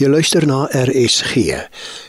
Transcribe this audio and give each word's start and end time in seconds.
Jy 0.00 0.08
luister 0.08 0.46
na 0.48 0.62
RSG. 0.72 1.42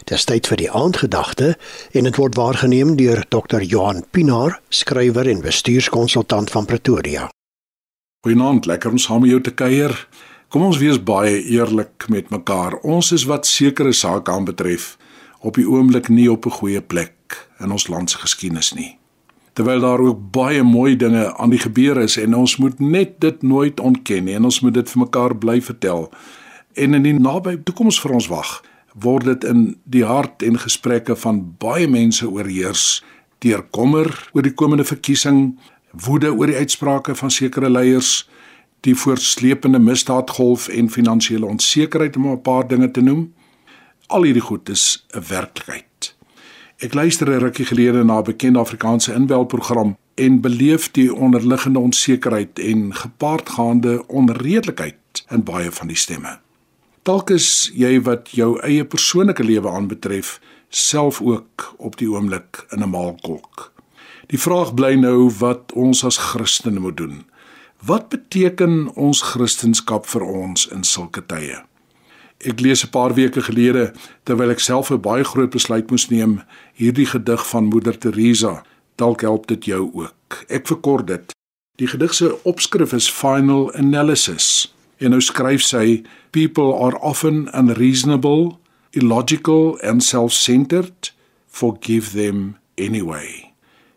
Dis 0.08 0.24
tyd 0.24 0.48
vir 0.48 0.60
die 0.62 0.70
aandgedagte 0.72 1.50
en 1.91 2.06
dit 2.07 2.15
word 2.15 2.37
waargeneem 2.40 2.94
deur 2.95 3.19
Dr. 3.35 3.65
Johan 3.67 4.05
Pinaar, 4.15 4.62
skrywer 4.71 5.28
en 5.28 5.41
bestuurskonsultant 5.44 6.54
van 6.54 6.69
Pretoria. 6.69 7.25
Goeienaand, 8.23 8.69
lekker 8.71 8.96
om 8.96 9.01
saam 9.01 9.25
met 9.25 9.33
jou 9.33 9.41
te 9.43 9.51
kuier. 9.51 9.91
Kom 10.47 10.63
ons 10.69 10.79
wees 10.79 11.01
baie 11.04 11.35
eerlik 11.51 12.07
met 12.07 12.31
mekaar. 12.31 12.79
Ons 12.79 13.12
is 13.12 13.27
wat 13.27 13.49
sekere 13.49 13.92
sake 13.92 14.32
aanbetref 14.32 14.94
op 15.44 15.60
die 15.60 15.68
oomblik 15.68 16.08
nie 16.08 16.32
op 16.32 16.48
'n 16.48 16.60
goeie 16.64 16.82
plek 16.82 17.44
in 17.60 17.76
ons 17.76 17.92
land 17.92 18.10
se 18.10 18.18
geskiedenis 18.23 18.71
nie. 18.73 19.00
Terwyl 19.54 19.80
daar 19.80 20.00
ook 20.00 20.32
baie 20.32 20.64
mooi 20.64 20.96
dinge 20.96 21.36
aan 21.38 21.50
die 21.50 21.60
gebeur 21.60 22.00
is 22.00 22.18
en 22.18 22.36
ons 22.36 22.55
moet 22.55 22.80
net 22.80 23.20
dit 23.20 23.42
nooit 23.42 23.80
ontken 23.80 24.23
nie 24.23 24.34
en 24.34 24.44
ons 24.44 24.60
moet 24.62 24.73
dit 24.73 24.89
vir 24.89 25.00
mekaar 25.00 25.36
bly 25.36 25.62
vertel 25.62 26.12
en 26.73 26.93
in 26.93 27.03
die 27.03 27.19
naby 27.19 27.57
toekoms 27.63 27.99
vir 27.99 28.11
ons 28.11 28.27
wag 28.27 28.61
word 28.93 29.25
dit 29.25 29.43
in 29.43 29.77
die 29.84 30.03
hart 30.05 30.43
en 30.43 30.59
gesprekke 30.59 31.16
van 31.16 31.55
baie 31.59 31.88
mense 31.88 32.27
oorheers 32.27 33.03
deur 33.41 33.63
kommer 33.73 34.12
oor 34.34 34.45
die 34.45 34.53
komende 34.53 34.84
verkiesing, 34.85 35.55
woede 35.91 36.29
oor 36.34 36.52
die 36.52 36.59
uitsprake 36.62 37.15
van 37.17 37.31
sekere 37.34 37.70
leiers, 37.70 38.29
die 38.85 38.95
voortsleepende 38.95 39.79
misdaadgolf 39.81 40.67
en 40.67 40.89
finansiële 40.89 41.45
onsekerheid 41.45 42.15
om 42.17 42.27
'n 42.31 42.41
paar 42.41 42.67
dinge 42.67 42.91
te 42.91 43.01
noem. 43.01 43.34
Al 44.07 44.23
hierdie 44.23 44.45
goed 44.45 44.70
is 44.70 45.05
'n 45.13 45.23
werklikheid. 45.27 46.15
Ek 46.77 46.93
luister 46.93 47.29
'n 47.29 47.40
rukkie 47.40 47.65
gelede 47.65 48.03
na 48.03 48.17
'n 48.20 48.23
bekende 48.23 48.59
Afrikaanse 48.59 49.13
inbelprogram 49.13 49.98
en 50.15 50.41
beleef 50.41 50.91
die 50.91 51.13
onderliggende 51.13 51.79
onsekerheid 51.79 52.59
en 52.59 52.95
gepaardgaande 52.95 54.07
onredelikheid 54.07 55.26
in 55.29 55.43
baie 55.43 55.71
van 55.71 55.88
die 55.88 55.98
stemme. 55.98 56.40
Dalk 57.02 57.32
is 57.34 57.72
jy 57.73 57.96
wat 58.05 58.28
jou 58.38 58.60
eie 58.62 58.84
persoonlike 58.86 59.41
lewe 59.41 59.70
aanbetref 59.73 60.36
self 60.70 61.18
ook 61.26 61.72
op 61.82 61.96
die 61.98 62.05
oomblik 62.12 62.60
in 62.70 62.84
'n 62.84 62.90
maalkolk. 62.90 63.71
Die 64.28 64.40
vraag 64.40 64.74
bly 64.74 64.94
nou 64.96 65.32
wat 65.40 65.72
ons 65.74 66.04
as 66.06 66.18
Christene 66.18 66.80
moet 66.80 66.98
doen. 66.98 67.26
Wat 67.86 68.10
beteken 68.10 68.94
ons 68.94 69.22
Christendom 69.22 70.04
vir 70.04 70.22
ons 70.22 70.68
in 70.68 70.84
sulke 70.84 71.26
tye? 71.26 71.64
Ek 72.46 72.60
lees 72.60 72.84
'n 72.86 72.90
paar 72.90 73.14
weke 73.14 73.42
gelede 73.42 73.94
terwyl 74.24 74.52
ek 74.52 74.60
self 74.60 74.92
'n 74.92 75.02
baie 75.02 75.24
groot 75.24 75.50
besluit 75.50 75.90
moes 75.90 76.10
neem, 76.10 76.44
hierdie 76.74 77.06
gedig 77.06 77.48
van 77.48 77.66
Moeder 77.66 77.98
Teresa. 77.98 78.64
Dalk 78.96 79.22
help 79.22 79.48
dit 79.48 79.66
jou 79.66 79.90
ook. 79.94 80.46
Ek 80.48 80.68
verkort 80.68 81.08
dit. 81.08 81.34
Die 81.78 81.88
gedig 81.88 82.14
se 82.14 82.44
opskrif 82.44 82.94
is 82.94 83.10
Final 83.10 83.74
Analysis. 83.74 84.74
En 85.02 85.10
nou 85.10 85.22
skryf 85.22 85.64
sy 85.66 86.04
people 86.32 86.72
are 86.78 86.98
often 87.02 87.48
unreasonable, 87.58 88.60
illogical 88.94 89.80
and 89.84 90.04
self-centered, 90.04 91.10
forgive 91.48 92.14
them 92.14 92.58
anyway. 92.78 93.54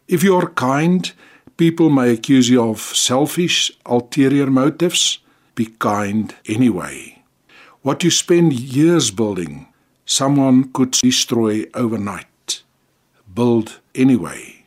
If 0.08 0.24
you 0.24 0.36
are 0.36 0.48
kind, 0.48 1.12
people 1.56 1.90
may 1.90 2.12
accuse 2.12 2.48
you 2.48 2.62
of 2.62 2.80
selfish, 2.80 3.70
ulterior 3.84 4.50
motives. 4.50 5.20
Be 5.54 5.66
kind 5.78 6.34
anyway. 6.48 7.22
What 7.82 8.02
you 8.02 8.10
spend 8.10 8.52
years 8.54 9.10
building, 9.10 9.68
someone 10.06 10.72
could 10.72 10.92
destroy 10.92 11.66
overnight. 11.74 12.62
Build 13.32 13.80
anyway. 13.94 14.64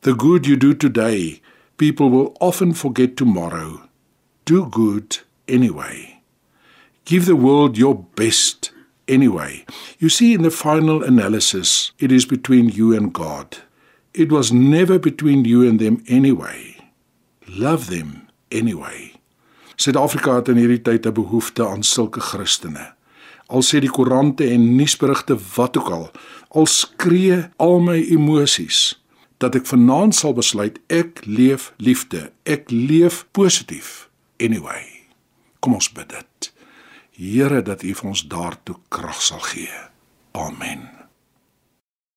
The 0.00 0.14
good 0.14 0.46
you 0.46 0.56
do 0.56 0.74
today, 0.74 1.40
people 1.76 2.10
will 2.10 2.36
often 2.40 2.72
forget 2.72 3.16
tomorrow. 3.16 3.82
Do 4.44 4.66
good 4.66 5.18
anyway. 5.48 6.20
Give 7.04 7.26
the 7.26 7.36
world 7.36 7.78
your 7.78 8.04
best 8.14 8.70
anyway. 9.08 9.64
You 9.98 10.08
see, 10.08 10.34
in 10.34 10.42
the 10.42 10.50
final 10.50 11.02
analysis, 11.02 11.92
it 11.98 12.12
is 12.12 12.26
between 12.26 12.68
you 12.68 12.94
and 12.94 13.12
God. 13.12 13.58
It 14.14 14.30
was 14.30 14.52
never 14.52 14.98
between 14.98 15.44
you 15.44 15.68
and 15.68 15.80
them 15.80 16.04
anyway. 16.08 16.76
Love 17.48 17.88
them 17.88 18.28
anyway. 18.52 19.12
Suid-Afrika 19.78 20.34
het 20.34 20.48
in 20.50 20.58
hierdie 20.58 20.82
tyd 20.82 21.06
'n 21.06 21.14
behoefte 21.14 21.66
aan 21.66 21.82
sulke 21.82 22.20
Christene. 22.20 22.92
Al 23.46 23.62
sê 23.62 23.78
die 23.80 23.90
koerante 23.90 24.44
en 24.44 24.76
nuusberigte 24.76 25.38
wat 25.54 25.76
ook 25.78 25.90
al, 25.90 26.10
al 26.48 26.66
skree 26.66 27.48
al 27.56 27.80
my 27.80 28.02
emosies 28.10 29.00
dat 29.38 29.54
ek 29.54 29.66
vanaand 29.66 30.14
sal 30.14 30.34
besluit 30.34 30.80
ek 30.86 31.22
leef 31.24 31.72
liefde, 31.76 32.32
ek 32.42 32.70
leef 32.70 33.26
positief 33.30 34.10
anyway. 34.36 34.97
Kom 35.60 35.74
ons 35.74 35.92
bid 35.92 36.08
dit. 36.08 36.52
Here 37.18 37.62
dat 37.62 37.82
U 37.82 37.94
vir 37.94 38.08
ons 38.08 38.26
daartoe 38.30 38.76
krag 38.88 39.22
sal 39.22 39.42
gee. 39.50 39.82
Amen. 40.38 40.86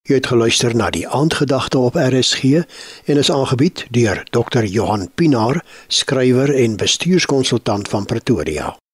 Jy 0.09 0.17
het 0.17 0.31
geluister 0.33 0.73
na 0.75 0.89
die 0.89 1.07
aandgedagte 1.07 1.77
op 1.77 1.95
RSG 1.95 2.65
en 3.05 3.21
is 3.21 3.31
aangebied 3.31 3.85
deur 3.93 4.23
Dr. 4.33 4.65
Johan 4.65 5.11
Pinaar, 5.15 5.61
skrywer 5.87 6.55
en 6.55 6.75
bestuurskonsultant 6.75 7.87
van 7.87 8.05
Pretoria. 8.05 8.81